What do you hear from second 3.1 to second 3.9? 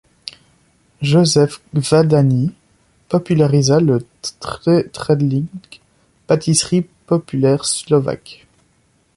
popularisa